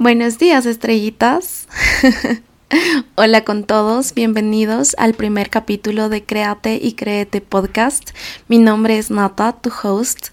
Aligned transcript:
Buenos 0.00 0.38
días, 0.38 0.64
estrellitas. 0.64 1.66
Hola 3.16 3.42
con 3.42 3.64
todos, 3.64 4.14
bienvenidos 4.14 4.94
al 4.96 5.14
primer 5.14 5.50
capítulo 5.50 6.08
de 6.08 6.22
Créate 6.22 6.78
y 6.80 6.92
Créete 6.92 7.40
Podcast. 7.40 8.10
Mi 8.46 8.58
nombre 8.58 8.96
es 8.96 9.10
Nata, 9.10 9.54
tu 9.54 9.72
host, 9.82 10.28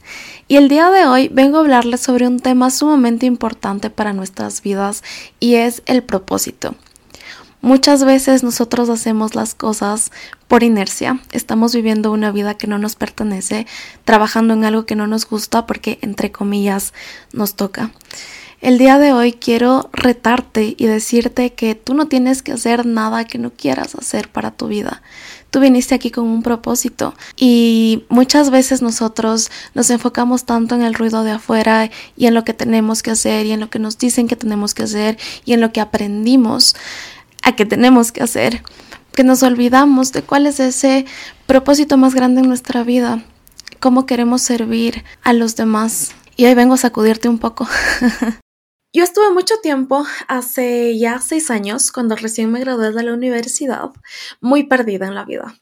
y 0.48 0.58
el 0.58 0.70
día 0.70 0.92
de 0.92 1.08
hoy 1.08 1.30
vengo 1.30 1.58
a 1.58 1.62
hablarles 1.62 2.02
sobre 2.02 2.28
un 2.28 2.40
tema 2.40 2.70
sumamente 2.70 3.26
importante 3.26 3.90
para 3.90 4.14
nuestras 4.14 4.62
vidas 4.62 5.04
y 5.40 5.56
es 5.56 5.82
el 5.88 6.04
propósito. 6.04 6.76
Muchas 7.62 8.04
veces 8.06 8.44
nosotros 8.44 8.90
hacemos 8.90 9.34
las 9.34 9.56
cosas 9.56 10.12
por 10.48 10.62
inercia, 10.62 11.20
estamos 11.32 11.74
viviendo 11.74 12.12
una 12.12 12.32
vida 12.32 12.54
que 12.54 12.68
no 12.68 12.78
nos 12.78 12.96
pertenece, 12.96 13.66
trabajando 14.04 14.54
en 14.54 14.64
algo 14.64 14.86
que 14.86 14.96
no 14.96 15.08
nos 15.08 15.28
gusta 15.28 15.66
porque, 15.66 15.98
entre 16.04 16.32
comillas, 16.32 16.94
nos 17.34 17.56
toca. 17.56 17.90
El 18.62 18.78
día 18.78 18.98
de 18.98 19.12
hoy 19.12 19.34
quiero 19.34 19.90
retarte 19.92 20.76
y 20.78 20.86
decirte 20.86 21.54
que 21.54 21.76
tú 21.76 21.94
no 21.94 22.08
tienes 22.08 22.42
que 22.42 22.54
hacer 22.54 22.86
nada 22.86 23.26
que 23.26 23.38
no 23.38 23.52
quieras 23.52 23.96
hacer 23.96 24.30
para 24.30 24.52
tu 24.52 24.68
vida. 24.68 25.02
Tú 25.52 25.60
viniste 25.60 25.94
aquí 25.94 26.10
con 26.10 26.26
un 26.26 26.42
propósito 26.42 27.14
y 27.36 28.06
muchas 28.10 28.50
veces 28.50 28.82
nosotros 28.82 29.52
nos 29.74 29.90
enfocamos 29.90 30.46
tanto 30.46 30.74
en 30.74 30.84
el 30.84 30.94
ruido 30.94 31.24
de 31.24 31.32
afuera 31.32 31.92
y 32.16 32.28
en 32.28 32.34
lo 32.34 32.44
que 32.44 32.54
tenemos 32.54 33.04
que 33.04 33.12
hacer 33.12 33.46
y 33.46 33.52
en 33.52 33.60
lo 33.60 33.70
que 33.70 33.80
nos 33.80 33.98
dicen 33.98 34.28
que 34.28 34.36
tenemos 34.36 34.74
que 34.74 34.84
hacer 34.84 35.18
y 35.44 35.54
en 35.54 35.62
lo 35.62 35.72
que 35.72 35.82
aprendimos 35.82 36.76
a 37.44 37.56
que 37.56 37.66
tenemos 37.66 38.12
que 38.12 38.24
hacer, 38.24 38.64
que 39.14 39.24
nos 39.24 39.44
olvidamos 39.44 40.12
de 40.14 40.24
cuál 40.24 40.48
es 40.48 40.60
ese 40.60 41.06
propósito 41.46 41.98
más 41.98 42.16
grande 42.16 42.42
en 42.42 42.48
nuestra 42.48 42.84
vida, 42.84 43.24
cómo 43.80 44.06
queremos 44.06 44.42
servir 44.42 45.04
a 45.24 45.34
los 45.34 45.56
demás. 45.56 46.12
Y 46.38 46.46
hoy 46.46 46.54
vengo 46.54 46.74
a 46.74 46.78
sacudirte 46.78 47.30
un 47.30 47.38
poco. 47.38 47.68
Yo 48.96 49.04
estuve 49.04 49.30
mucho 49.34 49.56
tiempo, 49.62 50.06
hace 50.30 50.98
ya 50.98 51.20
seis 51.20 51.52
años, 51.52 51.92
cuando 51.92 52.16
recién 52.16 52.50
me 52.50 52.62
gradué 52.62 52.94
de 52.94 53.04
la 53.04 53.14
universidad, 53.14 53.92
muy 54.40 54.68
perdida 54.68 55.06
en 55.06 55.16
la 55.16 55.26
vida. 55.26 55.54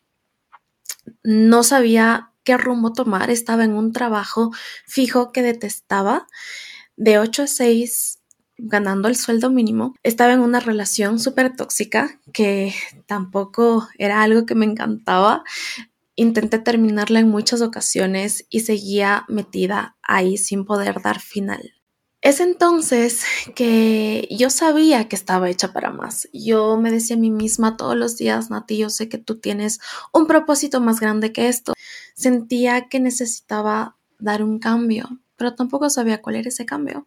No 1.24 1.64
sabía 1.64 2.32
qué 2.44 2.58
rumbo 2.58 2.94
tomar, 2.94 3.32
estaba 3.32 3.64
en 3.64 3.74
un 3.74 3.92
trabajo 3.92 4.52
fijo 4.86 5.32
que 5.32 5.42
detestaba, 5.42 6.28
de 6.96 7.18
8 7.18 7.42
a 7.42 7.48
6 7.48 8.20
ganando 8.60 9.08
el 9.08 9.16
sueldo 9.16 9.50
mínimo. 9.50 9.96
Estaba 10.04 10.34
en 10.34 10.42
una 10.42 10.60
relación 10.60 11.20
súper 11.20 11.56
tóxica 11.56 12.20
que 12.34 12.76
tampoco 13.08 13.90
era 13.98 14.22
algo 14.22 14.46
que 14.46 14.54
me 14.54 14.68
encantaba. 14.68 15.44
Intenté 16.16 16.60
terminarla 16.60 17.22
en 17.22 17.30
muchas 17.30 17.64
ocasiones 17.64 18.46
y 18.52 18.60
seguía 18.60 19.26
metida 19.28 19.98
ahí 20.04 20.38
sin 20.38 20.66
poder 20.66 21.02
dar 21.02 21.20
final. 21.20 21.74
Es 22.24 22.40
entonces 22.40 23.26
que 23.54 24.30
yo 24.32 24.50
sabía 24.50 25.10
que 25.10 25.16
estaba 25.18 25.50
hecha 25.50 25.74
para 25.74 25.92
más. 25.92 26.30
Yo 26.32 26.78
me 26.78 26.90
decía 26.90 27.18
a 27.18 27.20
mí 27.20 27.30
misma 27.32 27.76
todos 27.76 27.98
los 27.98 28.18
días, 28.18 28.50
Nati, 28.50 28.78
yo 28.78 28.90
sé 28.90 29.10
que 29.10 29.18
tú 29.18 29.42
tienes 29.42 29.82
un 30.14 30.26
propósito 30.26 30.80
más 30.80 31.02
grande 31.02 31.34
que 31.34 31.50
esto. 31.50 31.74
Sentía 32.16 32.88
que 32.88 33.02
necesitaba 33.02 33.98
dar 34.20 34.42
un 34.42 34.60
cambio, 34.60 35.20
pero 35.36 35.56
tampoco 35.56 35.90
sabía 35.90 36.22
cuál 36.22 36.36
era 36.36 36.50
ese 36.50 36.66
cambio. 36.66 37.06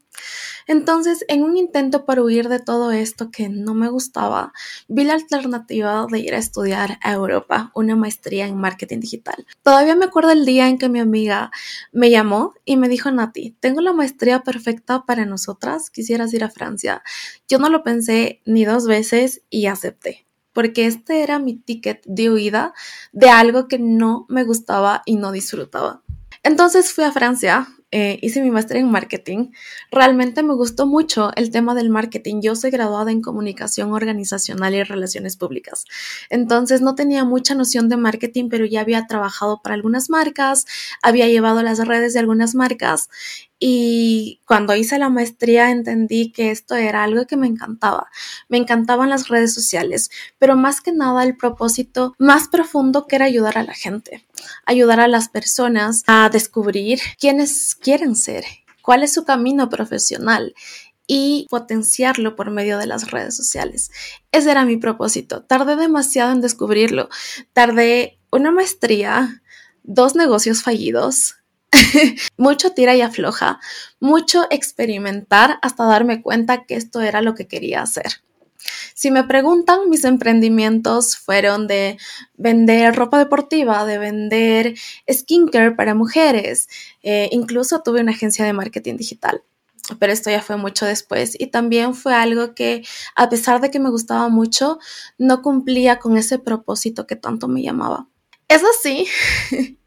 Entonces, 0.67 1.25
en 1.29 1.43
un 1.43 1.57
intento 1.57 2.05
para 2.05 2.23
huir 2.23 2.49
de 2.49 2.59
todo 2.59 2.91
esto 2.91 3.31
que 3.31 3.49
no 3.49 3.75
me 3.75 3.89
gustaba, 3.89 4.53
vi 4.89 5.05
la 5.05 5.15
alternativa 5.15 6.07
de 6.11 6.19
ir 6.19 6.35
a 6.35 6.39
estudiar 6.39 6.99
a 7.03 7.13
Europa 7.13 7.71
una 7.75 7.97
maestría 7.97 8.47
en 8.47 8.57
marketing 8.57 9.01
digital. 9.01 9.47
Todavía 9.63 9.95
me 9.95 10.07
acuerdo 10.07 10.31
el 10.31 10.45
día 10.45 10.69
en 10.69 10.79
que 10.79 10.89
mi 10.89 11.01
amiga 11.01 11.51
me 11.93 12.11
llamó 12.11 12.55
y 12.65 12.77
me 12.77 12.89
dijo, 12.89 13.11
Nati, 13.11 13.57
tengo 13.61 13.81
la 13.81 13.93
maestría 13.93 14.43
perfecta 14.43 15.05
para 15.07 15.25
nosotras, 15.25 15.91
quisieras 15.91 16.33
ir 16.35 16.45
a 16.45 16.51
Francia. 16.51 17.03
Yo 17.49 17.59
no 17.59 17.69
lo 17.69 17.83
pensé 17.83 18.41
ni 18.45 18.65
dos 18.65 18.87
veces 18.87 19.43
y 19.51 19.67
acepté 19.67 20.27
porque 20.57 20.87
este 20.87 21.23
era 21.23 21.39
mi 21.39 21.59
ticket 21.59 22.03
de 22.07 22.31
huida 22.31 22.73
de 23.13 23.29
algo 23.29 23.69
que 23.69 23.79
no 23.79 24.25
me 24.31 24.43
gustaba 24.43 25.03
y 25.05 25.17
no 25.17 25.31
disfrutaba. 25.31 26.03
Entonces 26.43 26.95
fui 26.95 27.05
a 27.05 27.13
Francia, 27.13 27.69
eh, 27.93 28.19
hice 28.21 28.43
mi 28.43 28.51
máster 28.51 28.79
en 28.79 28.91
marketing. 28.91 29.53
Realmente 29.91 30.43
me 30.43 30.55
gustó 30.55 30.87
mucho 30.87 31.31
el 31.37 31.51
tema 31.51 31.75
del 31.75 31.89
marketing. 31.89 32.41
Yo 32.43 32.57
soy 32.57 32.71
graduada 32.71 33.13
en 33.13 33.23
comunicación 33.23 33.93
organizacional 33.93 34.75
y 34.75 34.83
relaciones 34.83 35.37
públicas. 35.37 35.85
Entonces 36.29 36.81
no 36.81 36.95
tenía 36.95 37.25
mucha 37.25 37.55
noción 37.55 37.89
de 37.89 37.97
marketing, 37.97 38.49
pero 38.49 38.67
ya 38.67 38.81
había 38.81 39.07
trabajado 39.07 39.61
para 39.63 39.75
algunas 39.77 40.11
marcas, 40.11 40.67
había 41.03 41.29
llevado 41.29 41.63
las 41.63 41.79
redes 41.87 42.15
de 42.15 42.21
algunas 42.21 42.55
marcas 42.55 43.09
y 43.59 44.43
cuando 44.45 44.77
hice 44.77 44.99
la 44.99 45.09
maestría 45.09 45.71
entendí 45.71 46.31
que 46.31 46.51
esto 46.51 46.75
era 46.75 47.05
algo 47.05 47.27
que 47.27 47.39
me 47.39 47.47
encantaba. 47.47 48.09
Me 48.49 48.59
encantaban 48.59 49.09
las 49.09 49.29
redes 49.29 49.55
sociales, 49.55 50.11
pero 50.39 50.57
más 50.57 50.83
que 50.83 50.93
nada 50.93 51.25
el 51.25 51.37
propósito 51.37 52.15
más 52.19 52.49
profundo 52.49 53.07
que 53.07 53.17
era 53.17 53.25
ayudar 53.25 53.57
a 53.57 53.63
la 53.63 53.73
gente, 53.73 54.27
ayudar 54.67 55.01
a 55.01 55.09
las 55.09 55.29
personas 55.29 56.03
a 56.07 56.29
descubrir 56.29 57.01
quiénes 57.19 57.76
quieren 57.81 58.17
ser, 58.17 58.45
cuál 58.83 59.03
es 59.03 59.13
su 59.13 59.25
camino 59.25 59.69
profesional 59.69 60.55
y 61.07 61.47
potenciarlo 61.51 62.37
por 62.37 62.51
medio 62.51 62.79
de 62.79 62.87
las 62.87 63.11
redes 63.11 63.37
sociales. 63.37 63.91
Ese 64.33 64.51
era 64.51 64.65
mi 64.65 64.77
propósito. 64.77 65.43
Tardé 65.43 65.77
demasiado 65.77 66.33
en 66.33 66.41
descubrirlo. 66.41 67.09
Tardé 67.53 68.19
una 68.31 68.51
maestría, 68.51 69.43
dos 69.85 70.17
negocios 70.17 70.63
fallidos, 70.63 71.37
mucho 72.37 72.73
tira 72.73 72.95
y 72.95 73.01
afloja, 73.03 73.61
mucho 74.01 74.47
experimentar 74.51 75.59
hasta 75.63 75.85
darme 75.85 76.23
cuenta 76.23 76.65
que 76.65 76.77
esto 76.77 77.01
era 77.01 77.23
lo 77.23 77.35
que 77.35 77.47
quería 77.47 77.83
hacer. 77.83 78.23
Si 78.95 79.11
me 79.11 79.25
preguntan, 79.25 79.89
mis 79.91 80.05
emprendimientos 80.05 81.17
fueron 81.17 81.67
de 81.67 81.99
vender 82.35 82.95
ropa 82.95 83.19
deportiva, 83.19 83.85
de 83.85 83.99
vender 83.99 84.75
skincare 85.11 85.73
para 85.73 85.95
mujeres, 85.95 86.69
eh, 87.03 87.29
incluso 87.33 87.83
tuve 87.83 88.01
una 88.01 88.13
agencia 88.13 88.45
de 88.45 88.53
marketing 88.53 88.97
digital 88.97 89.43
pero 89.99 90.13
esto 90.13 90.31
ya 90.31 90.43
fue 90.43 90.57
mucho 90.57 90.87
después 90.87 91.37
y 91.39 91.49
también 91.49 91.95
fue 91.95 92.15
algo 92.15 92.55
que 92.55 92.85
a 93.15 93.29
pesar 93.29 93.61
de 93.61 93.71
que 93.71 93.79
me 93.79 93.91
gustaba 93.91 94.29
mucho, 94.29 94.79
no 95.19 95.43
cumplía 95.43 95.99
con 95.99 96.17
ese 96.17 96.39
propósito 96.39 97.07
que 97.07 97.17
tanto 97.17 97.49
me 97.49 97.63
llamaba. 97.63 98.09
Es 98.49 98.63
así 98.65 99.07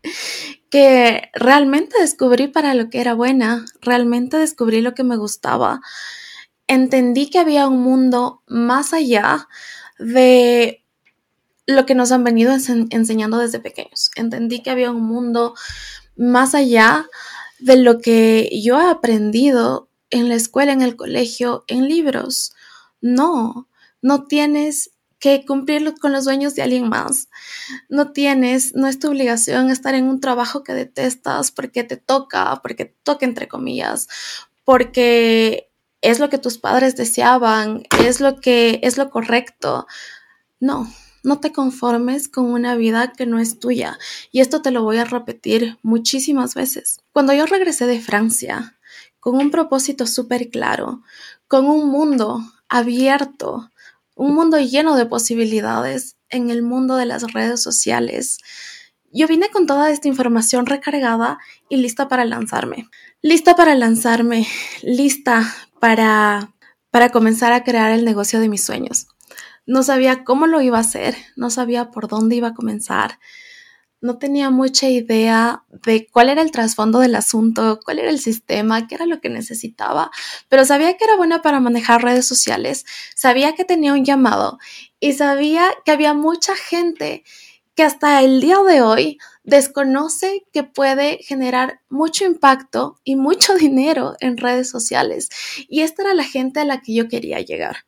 que 0.69 1.29
realmente 1.33 1.99
descubrí 1.99 2.47
para 2.47 2.73
lo 2.73 2.89
que 2.89 3.01
era 3.01 3.13
buena, 3.13 3.65
realmente 3.81 4.37
descubrí 4.37 4.81
lo 4.81 4.93
que 4.93 5.03
me 5.03 5.17
gustaba. 5.17 5.81
Entendí 6.69 7.31
que 7.31 7.39
había 7.39 7.67
un 7.67 7.81
mundo 7.81 8.43
más 8.45 8.93
allá 8.93 9.47
de 9.97 10.85
lo 11.65 11.87
que 11.87 11.95
nos 11.95 12.11
han 12.11 12.23
venido 12.23 12.53
enseñando 12.53 13.39
desde 13.39 13.59
pequeños. 13.59 14.11
Entendí 14.15 14.61
que 14.61 14.69
había 14.69 14.91
un 14.91 15.01
mundo 15.01 15.55
más 16.15 16.53
allá 16.53 17.07
de 17.57 17.75
lo 17.77 17.97
que 17.97 18.51
yo 18.61 18.79
he 18.79 18.85
aprendido 18.85 19.89
en 20.11 20.29
la 20.29 20.35
escuela, 20.35 20.71
en 20.71 20.83
el 20.83 20.95
colegio, 20.95 21.63
en 21.67 21.87
libros. 21.87 22.53
No, 23.01 23.67
no 24.03 24.25
tienes 24.25 24.91
que 25.17 25.45
cumplir 25.47 25.95
con 25.99 26.11
los 26.11 26.25
dueños 26.25 26.53
de 26.53 26.61
alguien 26.61 26.87
más. 26.87 27.29
No 27.89 28.11
tienes, 28.11 28.75
no 28.75 28.85
es 28.85 28.99
tu 28.99 29.07
obligación 29.09 29.71
estar 29.71 29.95
en 29.95 30.05
un 30.05 30.21
trabajo 30.21 30.63
que 30.63 30.73
detestas 30.73 31.49
porque 31.49 31.83
te 31.83 31.97
toca, 31.97 32.59
porque 32.61 32.85
toca 32.85 33.25
entre 33.25 33.47
comillas, 33.47 34.07
porque 34.63 35.68
es 36.01 36.19
lo 36.19 36.29
que 36.29 36.37
tus 36.37 36.57
padres 36.57 36.95
deseaban, 36.95 37.83
es 38.03 38.21
lo 38.21 38.39
que 38.39 38.79
es 38.83 38.97
lo 38.97 39.09
correcto. 39.09 39.87
No, 40.59 40.91
no 41.23 41.39
te 41.39 41.51
conformes 41.51 42.27
con 42.27 42.45
una 42.45 42.75
vida 42.75 43.13
que 43.13 43.25
no 43.25 43.39
es 43.39 43.59
tuya. 43.59 43.97
Y 44.31 44.41
esto 44.41 44.61
te 44.61 44.71
lo 44.71 44.83
voy 44.83 44.97
a 44.97 45.05
repetir 45.05 45.77
muchísimas 45.81 46.55
veces. 46.55 46.99
Cuando 47.11 47.33
yo 47.33 47.45
regresé 47.45 47.85
de 47.85 47.99
Francia, 47.99 48.77
con 49.19 49.35
un 49.35 49.51
propósito 49.51 50.07
súper 50.07 50.49
claro, 50.49 51.01
con 51.47 51.65
un 51.65 51.89
mundo 51.89 52.41
abierto, 52.69 53.69
un 54.15 54.33
mundo 54.33 54.59
lleno 54.59 54.95
de 54.95 55.05
posibilidades 55.05 56.15
en 56.29 56.49
el 56.49 56.61
mundo 56.61 56.95
de 56.95 57.05
las 57.05 57.33
redes 57.33 57.61
sociales. 57.61 58.37
Yo 59.11 59.27
vine 59.27 59.49
con 59.49 59.65
toda 59.65 59.89
esta 59.91 60.07
información 60.07 60.65
recargada 60.65 61.39
y 61.67 61.77
lista 61.77 62.07
para 62.07 62.25
lanzarme. 62.25 62.89
Lista 63.21 63.53
para 63.57 63.75
lanzarme, 63.75 64.47
lista 64.81 65.53
para, 65.81 66.53
para 66.89 67.09
comenzar 67.09 67.51
a 67.51 67.65
crear 67.65 67.91
el 67.91 68.05
negocio 68.05 68.39
de 68.39 68.47
mis 68.47 68.63
sueños. 68.63 69.07
No 69.65 69.83
sabía 69.83 70.23
cómo 70.23 70.47
lo 70.47 70.61
iba 70.61 70.77
a 70.77 70.81
hacer, 70.81 71.17
no 71.35 71.49
sabía 71.49 71.91
por 71.91 72.07
dónde 72.07 72.37
iba 72.37 72.47
a 72.47 72.53
comenzar, 72.53 73.19
no 73.99 74.19
tenía 74.19 74.51
mucha 74.51 74.87
idea 74.87 75.65
de 75.83 76.07
cuál 76.07 76.29
era 76.29 76.41
el 76.41 76.51
trasfondo 76.51 76.99
del 76.99 77.13
asunto, 77.13 77.81
cuál 77.83 77.99
era 77.99 78.09
el 78.09 78.19
sistema, 78.19 78.87
qué 78.87 78.95
era 78.95 79.05
lo 79.05 79.19
que 79.19 79.27
necesitaba, 79.27 80.11
pero 80.47 80.63
sabía 80.63 80.95
que 80.95 81.03
era 81.03 81.17
buena 81.17 81.41
para 81.41 81.59
manejar 81.59 82.01
redes 82.01 82.25
sociales, 82.25 82.85
sabía 83.15 83.53
que 83.53 83.65
tenía 83.65 83.91
un 83.91 84.05
llamado 84.05 84.59
y 85.01 85.11
sabía 85.11 85.69
que 85.83 85.91
había 85.91 86.13
mucha 86.13 86.55
gente 86.55 87.25
que 87.79 87.85
hasta 87.85 88.21
el 88.21 88.41
día 88.41 88.57
de 88.67 88.81
hoy 88.81 89.19
desconoce 89.45 90.45
que 90.51 90.63
puede 90.63 91.19
generar 91.19 91.79
mucho 91.87 92.25
impacto 92.25 92.99
y 93.05 93.15
mucho 93.15 93.55
dinero 93.57 94.17
en 94.19 94.35
redes 94.35 94.69
sociales. 94.69 95.29
Y 95.69 95.79
esta 95.79 96.01
era 96.01 96.13
la 96.13 96.25
gente 96.25 96.59
a 96.59 96.65
la 96.65 96.81
que 96.81 96.93
yo 96.93 97.07
quería 97.07 97.39
llegar. 97.39 97.85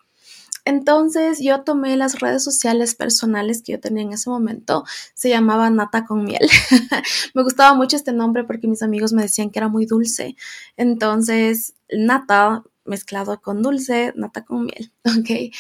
Entonces 0.64 1.40
yo 1.42 1.66
tomé 1.66 1.98
las 1.98 2.22
redes 2.22 2.42
sociales 2.42 2.96
personales 2.96 3.64
que 3.64 3.74
yo 3.74 3.82
tenía 3.82 4.04
en 4.04 4.14
ese 4.14 4.30
momento, 4.30 4.86
se 5.14 5.28
llamaba 5.28 5.70
Nata 5.70 6.06
con 6.06 6.24
miel. 6.24 6.48
me 7.34 7.44
gustaba 7.44 7.74
mucho 7.74 7.98
este 7.98 8.14
nombre 8.14 8.46
porque 8.46 8.68
mis 8.68 8.84
amigos 8.84 9.12
me 9.12 9.24
decían 9.24 9.50
que 9.50 9.60
era 9.60 9.68
muy 9.68 9.86
dulce. 9.86 10.38
Entonces, 10.78 11.74
Nata 11.90 12.64
mezclado 12.92 13.42
con 13.42 13.64
dulce, 13.64 14.14
nata 14.16 14.46
con 14.46 14.66
miel, 14.66 14.92
¿ok? 15.06 15.54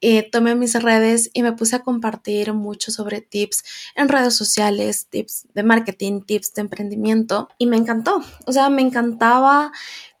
Y 0.00 0.22
tomé 0.30 0.54
mis 0.54 0.74
redes 0.74 1.30
y 1.32 1.42
me 1.42 1.52
puse 1.52 1.76
a 1.76 1.82
compartir 1.82 2.52
mucho 2.52 2.90
sobre 2.90 3.22
tips 3.22 3.64
en 3.94 4.08
redes 4.08 4.34
sociales, 4.34 5.06
tips 5.08 5.46
de 5.54 5.62
marketing, 5.62 6.20
tips 6.20 6.52
de 6.54 6.62
emprendimiento 6.62 7.48
y 7.56 7.66
me 7.66 7.76
encantó, 7.76 8.22
o 8.46 8.52
sea, 8.52 8.68
me 8.68 8.82
encantaba 8.82 9.72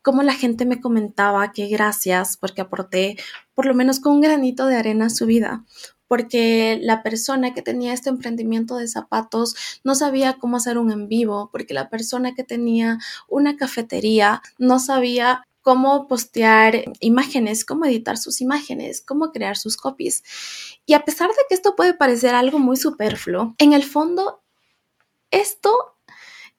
cómo 0.02 0.22
la 0.22 0.34
gente 0.34 0.64
me 0.64 0.80
comentaba 0.80 1.52
que 1.52 1.68
gracias 1.68 2.36
porque 2.36 2.60
aporté 2.62 3.16
por 3.54 3.66
lo 3.66 3.74
menos 3.74 4.00
con 4.00 4.14
un 4.14 4.20
granito 4.20 4.66
de 4.66 4.76
arena 4.76 5.06
a 5.06 5.10
su 5.10 5.26
vida, 5.26 5.64
porque 6.12 6.78
la 6.82 7.02
persona 7.02 7.54
que 7.54 7.62
tenía 7.62 7.94
este 7.94 8.10
emprendimiento 8.10 8.76
de 8.76 8.86
zapatos 8.86 9.54
no 9.82 9.94
sabía 9.94 10.34
cómo 10.34 10.58
hacer 10.58 10.76
un 10.76 10.92
en 10.92 11.08
vivo, 11.08 11.48
porque 11.50 11.72
la 11.72 11.88
persona 11.88 12.34
que 12.34 12.44
tenía 12.44 12.98
una 13.28 13.56
cafetería 13.56 14.42
no 14.58 14.78
sabía 14.78 15.46
cómo 15.62 16.08
postear 16.08 16.84
imágenes, 17.00 17.64
cómo 17.64 17.86
editar 17.86 18.18
sus 18.18 18.40
imágenes, 18.40 19.00
cómo 19.00 19.32
crear 19.32 19.56
sus 19.56 19.76
copies. 19.76 20.22
Y 20.84 20.94
a 20.94 21.04
pesar 21.04 21.30
de 21.30 21.36
que 21.48 21.54
esto 21.54 21.74
puede 21.76 21.94
parecer 21.94 22.34
algo 22.34 22.58
muy 22.58 22.76
superfluo, 22.76 23.54
en 23.58 23.72
el 23.72 23.84
fondo, 23.84 24.42
esto, 25.30 25.96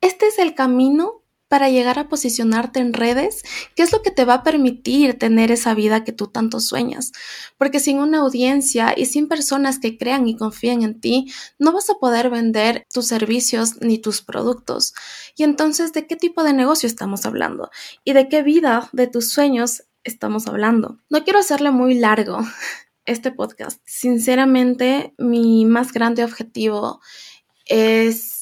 este 0.02 0.28
es 0.28 0.40
el 0.40 0.56
camino 0.56 1.23
para 1.54 1.70
llegar 1.70 2.00
a 2.00 2.10
posicionarte 2.10 2.80
en 2.80 2.94
redes, 2.94 3.44
¿qué 3.76 3.84
es 3.84 3.92
lo 3.92 4.02
que 4.02 4.10
te 4.10 4.26
va 4.26 4.34
a 4.34 4.44
permitir 4.44 5.20
tener 5.20 5.52
esa 5.52 5.76
vida 5.76 6.04
que 6.04 6.12
tú 6.12 6.26
tanto 6.26 6.60
sueñas? 6.60 7.12
Porque 7.60 7.80
sin 7.80 8.00
una 8.00 8.22
audiencia 8.22 8.96
y 8.98 9.06
sin 9.06 9.28
personas 9.28 9.78
que 9.78 9.96
crean 9.96 10.28
y 10.28 10.36
confíen 10.36 10.82
en 10.82 11.00
ti, 11.00 11.32
no 11.60 11.72
vas 11.72 11.92
a 11.92 12.00
poder 12.00 12.32
vender 12.32 12.88
tus 12.92 13.06
servicios 13.06 13.80
ni 13.82 14.00
tus 14.00 14.24
productos. 14.24 14.96
Y 15.38 15.44
entonces, 15.44 15.94
¿de 15.94 16.08
qué 16.08 16.16
tipo 16.16 16.44
de 16.44 16.54
negocio 16.54 16.88
estamos 16.88 17.24
hablando? 17.28 17.70
¿Y 18.04 18.14
de 18.14 18.30
qué 18.30 18.42
vida 18.42 18.90
de 18.92 19.06
tus 19.06 19.30
sueños 19.30 19.84
estamos 20.04 20.48
hablando? 20.48 20.98
No 21.12 21.24
quiero 21.24 21.38
hacerle 21.38 21.70
muy 21.70 21.94
largo 21.94 22.40
este 23.06 23.30
podcast. 23.30 23.80
Sinceramente, 23.86 25.14
mi 25.20 25.66
más 25.66 25.94
grande 25.94 26.24
objetivo 26.24 27.00
es 27.68 28.33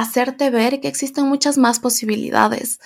hacerte 0.00 0.50
ver 0.50 0.80
que 0.80 0.88
existen 0.88 1.26
muchas 1.26 1.58
más 1.58 1.80
posibilidades, 1.80 2.80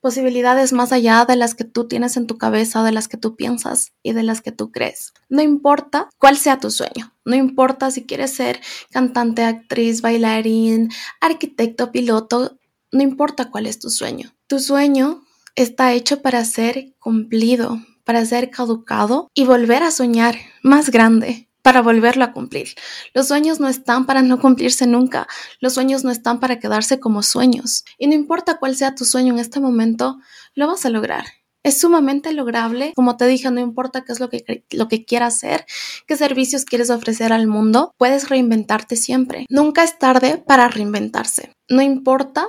posibilidades 0.00 0.72
más 0.72 0.92
allá 0.92 1.24
de 1.24 1.36
las 1.36 1.54
que 1.54 1.64
tú 1.64 1.86
tienes 1.88 2.16
en 2.16 2.26
tu 2.26 2.38
cabeza, 2.38 2.82
de 2.82 2.92
las 2.92 3.08
que 3.08 3.16
tú 3.16 3.36
piensas 3.36 3.92
y 4.02 4.12
de 4.12 4.22
las 4.22 4.40
que 4.40 4.52
tú 4.52 4.70
crees. 4.70 5.12
No 5.28 5.42
importa 5.42 6.08
cuál 6.18 6.36
sea 6.36 6.58
tu 6.58 6.70
sueño, 6.70 7.14
no 7.24 7.36
importa 7.36 7.90
si 7.90 8.04
quieres 8.04 8.32
ser 8.32 8.60
cantante, 8.90 9.44
actriz, 9.44 10.00
bailarín, 10.00 10.90
arquitecto, 11.20 11.92
piloto, 11.92 12.58
no 12.92 13.02
importa 13.02 13.50
cuál 13.50 13.66
es 13.66 13.78
tu 13.78 13.90
sueño. 13.90 14.32
Tu 14.46 14.58
sueño 14.58 15.22
está 15.54 15.92
hecho 15.92 16.22
para 16.22 16.44
ser 16.44 16.94
cumplido, 16.98 17.80
para 18.04 18.24
ser 18.24 18.50
caducado 18.50 19.28
y 19.34 19.44
volver 19.44 19.82
a 19.82 19.90
soñar 19.90 20.36
más 20.62 20.90
grande, 20.90 21.49
para 21.62 21.82
volverlo 21.82 22.24
a 22.24 22.32
cumplir. 22.32 22.68
Los 23.14 23.28
sueños 23.28 23.60
no 23.60 23.68
están 23.68 24.06
para 24.06 24.22
no 24.22 24.40
cumplirse 24.40 24.86
nunca. 24.86 25.26
Los 25.60 25.74
sueños 25.74 26.04
no 26.04 26.10
están 26.10 26.40
para 26.40 26.58
quedarse 26.58 27.00
como 27.00 27.22
sueños. 27.22 27.84
Y 27.98 28.06
no 28.06 28.14
importa 28.14 28.58
cuál 28.58 28.76
sea 28.76 28.94
tu 28.94 29.04
sueño 29.04 29.34
en 29.34 29.38
este 29.40 29.60
momento, 29.60 30.18
lo 30.54 30.66
vas 30.66 30.84
a 30.84 30.90
lograr. 30.90 31.24
Es 31.62 31.78
sumamente 31.78 32.32
lograble. 32.32 32.92
Como 32.96 33.16
te 33.16 33.26
dije, 33.26 33.50
no 33.50 33.60
importa 33.60 34.02
qué 34.02 34.12
es 34.12 34.20
lo 34.20 34.30
que, 34.30 34.64
lo 34.70 34.88
que 34.88 35.04
quieras 35.04 35.36
hacer, 35.36 35.66
qué 36.06 36.16
servicios 36.16 36.64
quieres 36.64 36.88
ofrecer 36.88 37.32
al 37.32 37.46
mundo, 37.46 37.94
puedes 37.98 38.30
reinventarte 38.30 38.96
siempre. 38.96 39.44
Nunca 39.50 39.84
es 39.84 39.98
tarde 39.98 40.38
para 40.38 40.68
reinventarse. 40.68 41.52
No 41.68 41.82
importa 41.82 42.46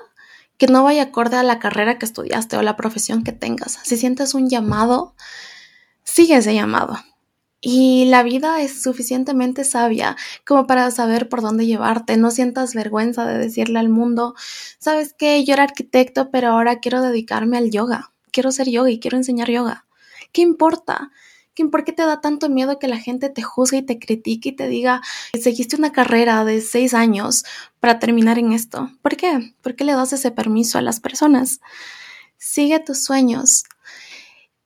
que 0.57 0.67
no 0.67 0.83
vaya 0.83 1.03
acorde 1.03 1.35
a 1.37 1.43
la 1.43 1.59
carrera 1.59 1.97
que 1.97 2.05
estudiaste 2.05 2.55
o 2.55 2.61
la 2.61 2.77
profesión 2.77 3.23
que 3.23 3.31
tengas. 3.33 3.79
Si 3.83 3.97
sientes 3.97 4.33
un 4.33 4.47
llamado, 4.47 5.15
sigue 6.03 6.35
ese 6.35 6.53
llamado. 6.53 6.97
Y 7.61 8.05
la 8.05 8.23
vida 8.23 8.59
es 8.61 8.81
suficientemente 8.81 9.63
sabia 9.63 10.17
como 10.47 10.65
para 10.65 10.89
saber 10.89 11.29
por 11.29 11.41
dónde 11.41 11.67
llevarte. 11.67 12.17
No 12.17 12.31
sientas 12.31 12.73
vergüenza 12.73 13.25
de 13.25 13.37
decirle 13.37 13.79
al 13.79 13.89
mundo, 13.89 14.33
sabes 14.79 15.13
que 15.13 15.43
yo 15.45 15.53
era 15.53 15.63
arquitecto, 15.63 16.31
pero 16.31 16.49
ahora 16.49 16.79
quiero 16.79 17.01
dedicarme 17.01 17.57
al 17.57 17.69
yoga. 17.69 18.11
Quiero 18.31 18.51
ser 18.51 18.67
yoga 18.67 18.89
y 18.89 18.99
quiero 18.99 19.17
enseñar 19.17 19.49
yoga. 19.49 19.85
¿Qué 20.31 20.41
importa? 20.41 21.11
¿Por 21.69 21.83
qué 21.83 21.91
te 21.91 22.03
da 22.03 22.21
tanto 22.21 22.49
miedo 22.49 22.79
que 22.79 22.87
la 22.87 22.97
gente 22.97 23.29
te 23.29 23.43
juzgue 23.43 23.79
y 23.79 23.81
te 23.83 23.99
critique 23.99 24.49
y 24.49 24.55
te 24.55 24.67
diga, 24.67 25.01
seguiste 25.39 25.75
una 25.75 25.91
carrera 25.91 26.43
de 26.45 26.61
seis 26.61 26.93
años 26.93 27.43
para 27.79 27.99
terminar 27.99 28.39
en 28.39 28.51
esto? 28.53 28.89
¿Por 29.01 29.17
qué? 29.17 29.53
¿Por 29.61 29.75
qué 29.75 29.83
le 29.83 29.93
das 29.93 30.13
ese 30.13 30.31
permiso 30.31 30.77
a 30.77 30.81
las 30.81 30.99
personas? 30.99 31.59
Sigue 32.37 32.79
tus 32.79 33.03
sueños, 33.03 33.65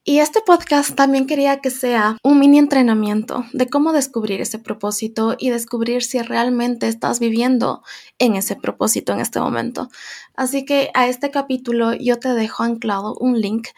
y 0.08 0.20
este 0.20 0.40
podcast 0.42 0.94
también 0.94 1.26
quería 1.26 1.62
que 1.62 1.72
sea 1.72 2.18
un 2.22 2.40
mini 2.40 2.60
entrenamiento 2.60 3.44
de 3.54 3.68
cómo 3.68 3.92
descubrir 3.92 4.40
ese 4.40 4.60
propósito 4.60 5.36
y 5.40 5.50
descubrir 5.50 6.04
si 6.04 6.22
realmente 6.22 6.88
estás 6.88 7.20
viviendo 7.20 7.82
en 8.20 8.36
ese 8.36 8.56
propósito 8.56 9.14
en 9.14 9.20
este 9.20 9.40
momento. 9.40 9.90
Así 10.36 10.64
que 10.64 10.92
a 10.94 11.08
este 11.08 11.32
capítulo 11.32 11.96
yo 11.96 12.20
te 12.20 12.30
dejo 12.36 12.62
anclado 12.62 13.16
un 13.20 13.42
link 13.42 13.70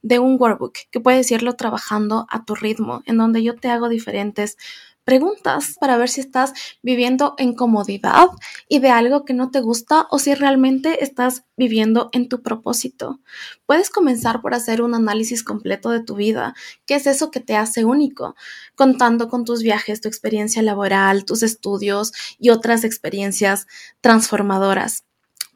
de 0.00 0.18
un 0.20 0.38
workbook 0.40 0.72
que 0.90 1.00
puedes 1.00 1.30
irlo 1.30 1.52
trabajando 1.52 2.26
a 2.30 2.46
tu 2.46 2.54
ritmo, 2.54 3.02
en 3.04 3.18
donde 3.18 3.42
yo 3.42 3.54
te 3.54 3.68
hago 3.68 3.90
diferentes 3.90 4.56
preguntas 5.04 5.76
para 5.78 5.96
ver 5.96 6.08
si 6.08 6.20
estás 6.20 6.52
viviendo 6.82 7.34
en 7.38 7.54
comodidad 7.54 8.28
y 8.68 8.78
de 8.80 8.88
algo 8.88 9.24
que 9.24 9.34
no 9.34 9.50
te 9.50 9.60
gusta 9.60 10.06
o 10.10 10.18
si 10.18 10.34
realmente 10.34 11.04
estás 11.04 11.44
viviendo 11.56 12.08
en 12.12 12.28
tu 12.28 12.42
propósito. 12.42 13.20
Puedes 13.66 13.90
comenzar 13.90 14.40
por 14.40 14.54
hacer 14.54 14.82
un 14.82 14.94
análisis 14.94 15.44
completo 15.44 15.90
de 15.90 16.02
tu 16.02 16.16
vida. 16.16 16.54
¿Qué 16.86 16.94
es 16.94 17.06
eso 17.06 17.30
que 17.30 17.40
te 17.40 17.56
hace 17.56 17.84
único? 17.84 18.34
Contando 18.74 19.28
con 19.28 19.44
tus 19.44 19.62
viajes, 19.62 20.00
tu 20.00 20.08
experiencia 20.08 20.62
laboral, 20.62 21.24
tus 21.24 21.42
estudios 21.42 22.12
y 22.38 22.50
otras 22.50 22.84
experiencias 22.84 23.66
transformadoras. 24.00 25.04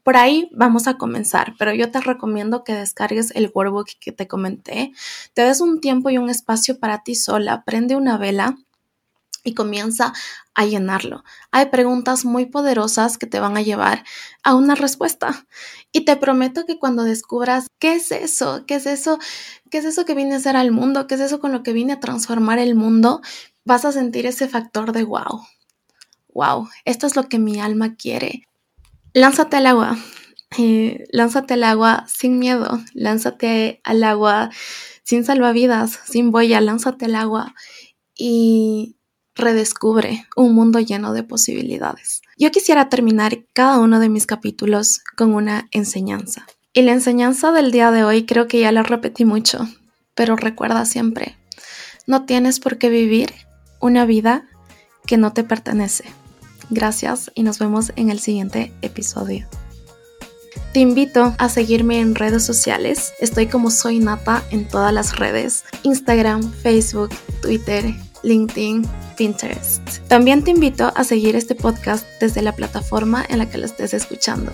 Por 0.02 0.16
ahí 0.16 0.48
vamos 0.52 0.86
a 0.86 0.96
comenzar, 0.96 1.54
pero 1.58 1.74
yo 1.74 1.90
te 1.90 2.00
recomiendo 2.00 2.64
que 2.64 2.72
descargues 2.72 3.30
el 3.34 3.50
workbook 3.54 3.88
que 4.00 4.10
te 4.10 4.26
comenté, 4.26 4.92
te 5.34 5.42
des 5.42 5.60
un 5.60 5.80
tiempo 5.82 6.08
y 6.08 6.16
un 6.16 6.30
espacio 6.30 6.78
para 6.78 7.02
ti 7.02 7.14
sola, 7.14 7.62
prende 7.66 7.94
una 7.94 8.16
vela 8.16 8.56
y 9.44 9.54
comienza 9.54 10.12
a 10.54 10.64
llenarlo. 10.66 11.24
Hay 11.50 11.66
preguntas 11.66 12.24
muy 12.24 12.46
poderosas 12.46 13.18
que 13.18 13.26
te 13.26 13.40
van 13.40 13.56
a 13.56 13.62
llevar 13.62 14.04
a 14.42 14.54
una 14.54 14.74
respuesta. 14.74 15.46
Y 15.92 16.04
te 16.04 16.16
prometo 16.16 16.66
que 16.66 16.78
cuando 16.78 17.04
descubras 17.04 17.66
qué 17.78 17.94
es 17.94 18.12
eso, 18.12 18.64
qué 18.66 18.76
es 18.76 18.86
eso, 18.86 19.18
qué 19.70 19.78
es 19.78 19.84
eso 19.84 20.04
que 20.04 20.14
viene 20.14 20.34
a 20.34 20.38
hacer 20.38 20.56
al 20.56 20.70
mundo, 20.70 21.06
qué 21.06 21.14
es 21.14 21.20
eso 21.20 21.40
con 21.40 21.52
lo 21.52 21.62
que 21.62 21.72
viene 21.72 21.94
a 21.94 22.00
transformar 22.00 22.58
el 22.58 22.74
mundo, 22.74 23.20
vas 23.64 23.84
a 23.84 23.92
sentir 23.92 24.26
ese 24.26 24.48
factor 24.48 24.92
de 24.92 25.04
wow. 25.04 25.46
Wow, 26.34 26.68
esto 26.84 27.06
es 27.06 27.16
lo 27.16 27.28
que 27.28 27.38
mi 27.38 27.60
alma 27.60 27.96
quiere. 27.96 28.42
Lánzate 29.14 29.56
al 29.56 29.66
agua. 29.66 29.96
Eh, 30.56 31.04
lánzate 31.10 31.54
al 31.54 31.64
agua 31.64 32.04
sin 32.06 32.38
miedo. 32.38 32.80
Lánzate 32.94 33.80
al 33.84 34.04
agua 34.04 34.50
sin 35.02 35.24
salvavidas, 35.24 35.98
sin 36.04 36.30
boya. 36.30 36.60
Lánzate 36.60 37.06
al 37.06 37.16
agua 37.16 37.54
y 38.14 38.97
redescubre 39.38 40.26
un 40.36 40.54
mundo 40.54 40.80
lleno 40.80 41.14
de 41.14 41.22
posibilidades. 41.22 42.20
Yo 42.36 42.50
quisiera 42.50 42.88
terminar 42.88 43.38
cada 43.54 43.78
uno 43.78 44.00
de 44.00 44.10
mis 44.10 44.26
capítulos 44.26 45.00
con 45.16 45.34
una 45.34 45.68
enseñanza. 45.70 46.46
Y 46.74 46.82
la 46.82 46.92
enseñanza 46.92 47.52
del 47.52 47.70
día 47.70 47.90
de 47.90 48.04
hoy 48.04 48.26
creo 48.26 48.46
que 48.46 48.60
ya 48.60 48.72
la 48.72 48.82
repetí 48.82 49.24
mucho, 49.24 49.66
pero 50.14 50.36
recuerda 50.36 50.84
siempre, 50.84 51.36
no 52.06 52.24
tienes 52.24 52.60
por 52.60 52.78
qué 52.78 52.90
vivir 52.90 53.32
una 53.80 54.04
vida 54.04 54.46
que 55.06 55.16
no 55.16 55.32
te 55.32 55.44
pertenece. 55.44 56.04
Gracias 56.70 57.30
y 57.34 57.42
nos 57.42 57.58
vemos 57.58 57.92
en 57.96 58.10
el 58.10 58.18
siguiente 58.18 58.72
episodio. 58.82 59.48
Te 60.72 60.80
invito 60.80 61.34
a 61.38 61.48
seguirme 61.48 62.00
en 62.00 62.14
redes 62.14 62.44
sociales. 62.44 63.12
Estoy 63.20 63.46
como 63.46 63.70
soy 63.70 63.98
Nata 63.98 64.42
en 64.50 64.68
todas 64.68 64.92
las 64.92 65.18
redes. 65.18 65.64
Instagram, 65.82 66.52
Facebook, 66.52 67.10
Twitter, 67.40 67.94
LinkedIn, 68.22 68.86
Pinterest. 69.18 69.82
También 70.06 70.44
te 70.44 70.52
invito 70.52 70.92
a 70.94 71.04
seguir 71.04 71.36
este 71.36 71.54
podcast 71.54 72.06
desde 72.20 72.40
la 72.40 72.54
plataforma 72.54 73.26
en 73.28 73.40
la 73.40 73.50
que 73.50 73.58
lo 73.58 73.66
estés 73.66 73.92
escuchando. 73.92 74.52